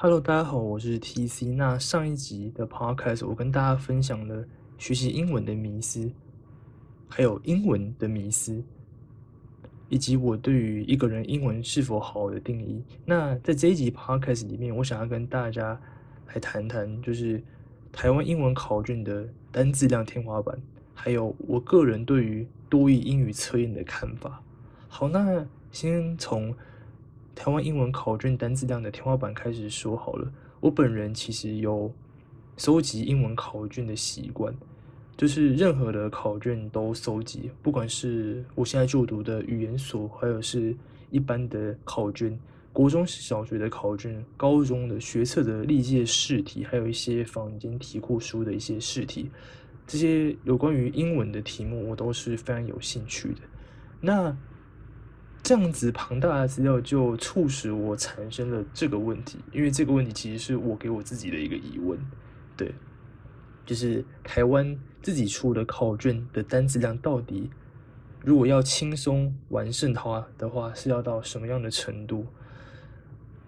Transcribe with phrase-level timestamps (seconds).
[0.00, 1.56] Hello，大家好，我是 TC。
[1.56, 4.44] 那上一集的 Podcast，我跟大家分享了
[4.78, 6.08] 学习英文的迷思，
[7.08, 8.62] 还有英文的迷思，
[9.88, 12.84] 以及我对于一个人英文是否好的定义。
[13.04, 15.78] 那在这一集 Podcast 里面，我想要跟大家
[16.28, 17.42] 来谈谈，就是
[17.90, 20.56] 台湾英文考卷的单字量天花板，
[20.94, 24.42] 还有我个人对于多义英语测验的看法。
[24.88, 26.54] 好，那先从。
[27.40, 30.28] 台湾英文考卷单字量的天花板开始说好了。
[30.58, 31.94] 我本人其实有
[32.56, 34.52] 收集英文考卷的习惯，
[35.16, 40.76] 就是任何的考卷都收集，不管是我现在就读的语言所，还有是
[41.12, 42.36] 一般的考卷，
[42.72, 49.30] 国中小学的考卷，高中的学测的历届试题，还有一些坊间题库书的一些试题，
[49.88, 53.40] 这些有关于英文的题目，我都是非常有兴趣的。
[54.00, 54.36] 那
[55.42, 61.98] 这样子庞大的资料就促使我产生了这个问题，因为这个问题其实是我给我自己的一个疑问，
[62.54, 62.74] 对，
[63.64, 67.50] 就是台湾自己出的考卷的单词量到底，
[68.22, 72.26] 如果要轻松完胜的话的话，是要到什么样的程度？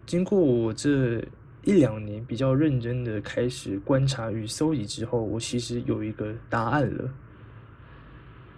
[0.07, 1.23] 经过我这
[1.63, 7.11] 一两年比较认真的开始观察与搜集之后，我其实有一个答案了。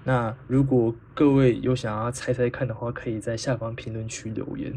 [0.05, 4.73] 那如果各位有想要猜猜看的话，可以在下方评论区留言，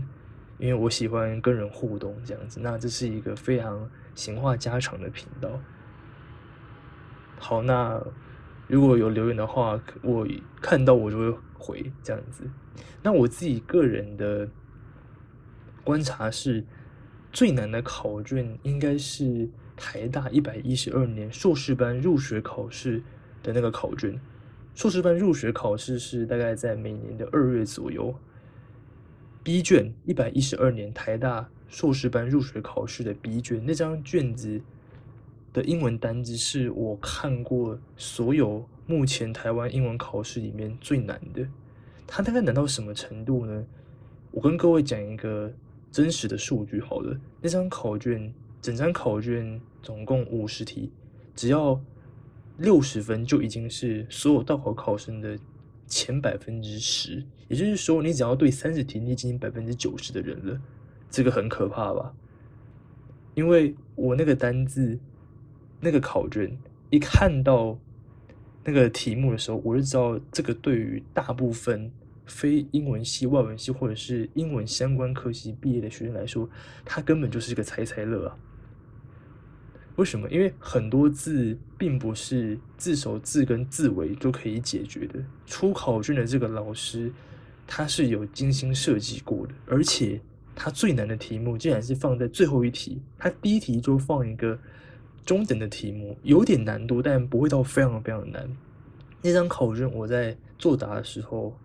[0.58, 2.60] 因为我喜欢跟人互动这样子。
[2.60, 5.60] 那这是一个非常闲话家常的频道。
[7.40, 8.02] 好，那
[8.68, 10.28] 如果有留言的话，我
[10.62, 12.44] 看到我就会回这样子。
[13.02, 14.48] 那我自己个人的
[15.84, 16.64] 观察是，
[17.36, 23.04] 最难的考卷应该是台大一百一十二年硕士班入学考试
[23.44, 24.18] 的那个考卷。
[24.74, 28.16] 硕士班入学考试是大概在每年的二月左右。
[29.44, 34.62] B 卷一百一十二年台大硕士班入学考试的 B 卷那张卷子
[35.52, 41.46] 的英文单字是我看过所有目前台湾英文考试里面最难的。
[42.08, 43.66] 它大概难到什么程度呢？
[44.32, 45.54] 我跟各位讲一个
[45.96, 47.18] 真实的数据好了。
[47.42, 50.92] 那张考卷整张考卷总共五十题，
[51.34, 51.80] 只要。
[52.58, 55.38] 六十分就已经是所有大考考生的
[55.88, 60.62] 前百分之十，也就是说，你只要对三十题，你已经百分之九十的人了，
[61.10, 62.14] 这个很可怕吧？
[63.34, 64.98] 因为我那个单字，
[65.82, 66.58] 那个考卷，
[66.90, 67.78] 一看到
[68.64, 71.92] 那个题目的时候，我就知道这个对于大部分
[72.26, 76.50] 非英文系、外文系或者是英文相关科系毕业的学生来说，
[76.84, 78.38] 他根本就是个猜猜乐啊。
[79.98, 80.30] 为什么？
[80.30, 85.24] 因为很多字并不是字首、字跟、字尾就可以解决的。
[85.46, 87.10] 出考卷的这个老师，
[87.66, 90.20] 他是有精心设计过的，而且
[90.54, 93.02] 他最难的题目竟然是放在最后一题。
[93.18, 94.60] 他第一题就放一个
[95.26, 98.50] 中等的题目，有点难度，但不会到非常非常难。
[99.22, 101.58] 那张考卷我在作答的时候，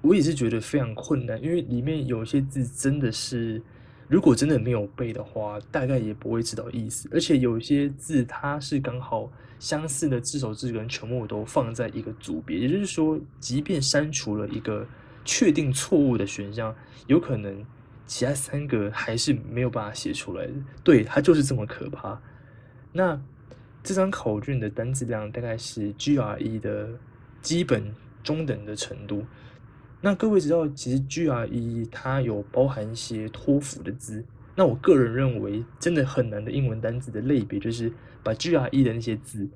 [0.00, 3.62] 我也是觉得非常困难，因为里面有些字真的是。
[4.08, 7.08] 如果真的没有背的话，大概也不会知道意思。
[7.10, 14.86] 而且有些字它是刚好相似的字首字根全部都放在一个组别，也就是说，即便删除了一个
[15.24, 16.72] 确定错误的选项，
[17.08, 17.66] 有可能
[18.06, 20.52] 其他三个还是没有办法写出来的。
[20.84, 22.16] 对，它就是这么可怕。
[22.92, 23.20] 那
[23.82, 26.90] 这张考卷的单词量大概是 GRE 的
[27.42, 27.92] 基本
[28.22, 29.26] 中等的程度。
[30.06, 34.24] 那各位知道，其实 GRE 它有包含一些托福的字。
[34.54, 39.48] 那我个人认为，真的很难的英文单词的类别，就是把 GRE 的那些字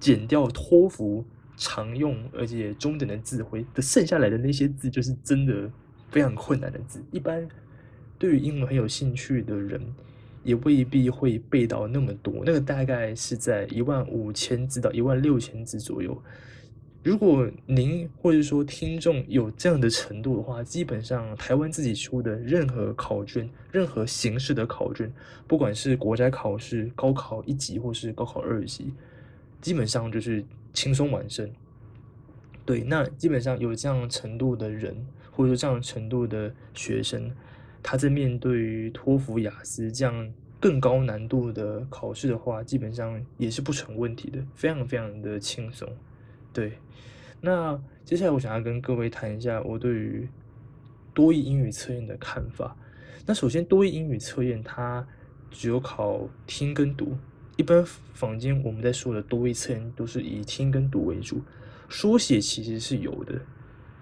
[0.00, 1.22] 减掉，托福
[1.58, 5.70] 常用而且中等的字会的剩下来的那些字，就是真的
[6.10, 7.04] 非常困难的字。
[7.10, 7.46] 一般
[8.18, 9.78] 对于英文很有兴趣的人，
[10.44, 12.42] 也未必会背到那么多。
[12.46, 16.16] 那个大概是在一万五千字到一万六千字左右。
[17.04, 25.12] 如果您或者说听众有这样的程度的话，基本上台湾自己出的任何考卷、任何形式的考卷，
[25.46, 28.90] 不管是国家考试、高考一级或是高考二级，
[29.60, 30.42] 基本上就是
[30.72, 31.46] 轻松完胜。
[32.64, 34.96] 对，那基本上有这样程度的人，
[35.30, 37.30] 或者说这样程度的学生，
[37.82, 45.86] 他在面对托福、雅思这样更高难度的考试的话，基本上也是不成问题的，非常非常的轻松。
[46.54, 46.78] 对，
[47.40, 50.28] 那接下来我想要跟各位谈一下我对于
[51.12, 52.76] 多义英语测验的看法。
[53.26, 55.04] 那首先，多义英语测验它
[55.50, 57.18] 只有考听跟读，
[57.56, 61.42] 一般坊间我们在说的多义测验都是以听跟读为主，
[61.88, 63.40] 书写其实是有的。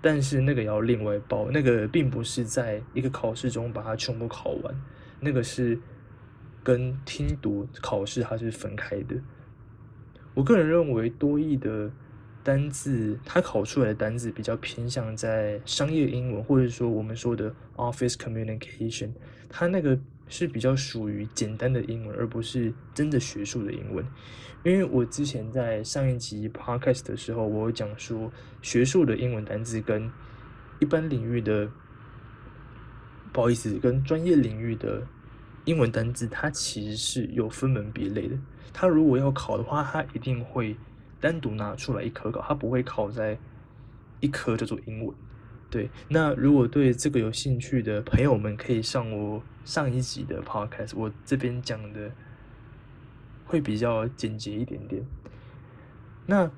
[0.02, 4.75] 但是那个要另外报，那个并不是在一个考试中把它全部考完，
[5.20, 5.78] 那个是
[6.62, 9.16] 跟听读考试它是分开的。
[10.34, 11.88] 我个人认为多义的
[12.42, 19.10] 单字，它考出来的单字比较偏向在商业英文，或者说我们说的 office communication，
[19.48, 19.98] 它那个
[20.28, 24.04] 是比较属于简单的英文，而不是真的学术的英文。
[24.64, 30.10] 因为我之前在上一集 podcast 的时候，我有讲说学术的英文单字跟
[30.78, 31.68] 一般领域的，
[33.32, 35.02] 不好意思，跟专业领域的
[35.64, 38.36] 英文单字，它其实是有分门别类的。
[38.72, 40.76] 它如果要考的话，它一定会
[41.22, 43.38] 单独拿出来一科考，它不会考在
[44.20, 45.14] 一科叫做英文。
[45.70, 52.10] 对，那如果对这个有兴趣的朋友们，可以上我上一集的 podcast，我这边讲的。
[53.44, 55.04] 会比较简洁一点点。
[56.24, 56.50] 那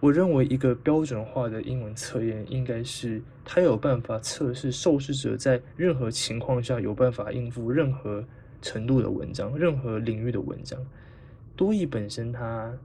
[0.00, 8.24] 我认为一个标准化的英文测验应该是它有办法测试受试者在任何情况下有办法应付任何
[8.60, 10.84] 程度的文章、任何领域的文章。
[11.54, 12.76] 多义本身它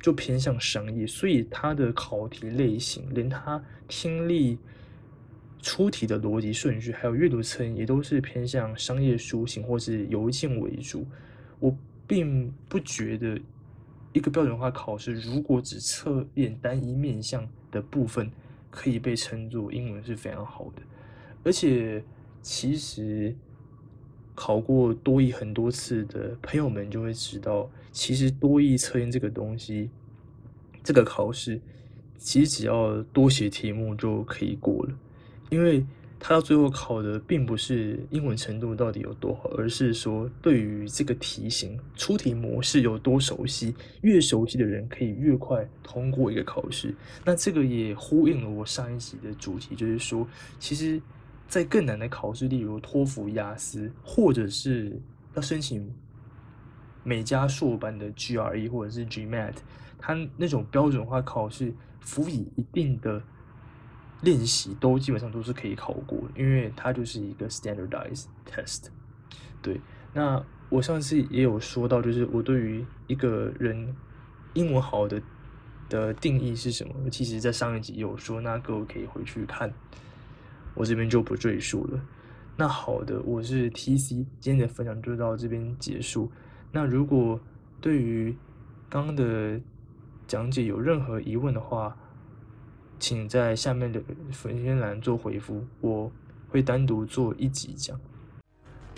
[0.00, 4.58] 就偏向商业，所以它的考题类型，连它听力
[5.60, 11.06] 出题的逻辑顺序，还有阅读测验也都是偏向商业书型或是邮件为主。
[11.58, 11.76] 我。
[12.10, 13.40] 并不觉得
[14.12, 18.28] 一个标准化考试，如果只测验单一面向的部分，
[18.68, 20.82] 可以被称作英文是非常好的。
[21.44, 22.02] 而且，
[22.42, 23.32] 其实
[24.34, 29.90] 考过多一很多次的朋友们就会知道，其实多义测验这个东西，
[30.82, 31.60] 这个考试
[32.16, 34.94] 其实只要多写题目就可以过了，
[35.50, 35.84] 因为。
[36.22, 43.74] 他到最后考的并不是英文程度到底有多好，而是说对于这个题型出题模式有多熟悉。
[44.02, 46.94] 越熟悉的人可以越快通过一个考试。
[47.24, 50.28] 那这个也呼应了我上一集的主题，就是说，
[50.58, 51.00] 其实，
[51.48, 55.00] 在更难的考试，例如托福、雅思，或者是
[55.34, 55.90] 要申请
[57.02, 59.54] 美加硕班的 GRE 或者是 GMAT，
[59.98, 63.22] 它那种标准化考试，辅以一定的。
[64.22, 68.88] 练习都基本上都是可以考过，因为它就是一个 standardized test。
[69.62, 69.80] 对，
[70.12, 73.96] 那我上次也有说到，就是我对于一个人
[74.52, 75.22] 英文好的
[75.88, 77.08] 的定义是什么？
[77.08, 79.72] 其实，在上一集有说，那各位可以回去看，
[80.74, 81.98] 我这边就不赘述了。
[82.58, 86.30] 那好的，我是 TC，今天的分享就到这边结束。
[86.72, 87.38] 那如果
[87.80, 88.36] 对于
[88.88, 89.60] 刚刚的
[90.26, 91.96] 讲解有任何疑问的话，
[92.98, 94.00] 请在下面的
[94.30, 96.10] 粉丝栏做回复，我
[96.48, 97.98] 会单独做一集讲。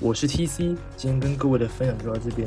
[0.00, 2.46] 我是 TC，今天跟各位的分享就到这边。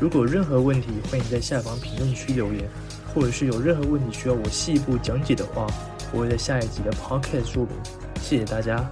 [0.00, 2.68] 如果任何问题，欢迎在下方评论区留言，
[3.14, 5.66] 或者是有任何问题需要我细部讲解的话，
[6.12, 7.72] 我会在下一集的 Podcast 说明。
[8.16, 8.90] 谢谢大家。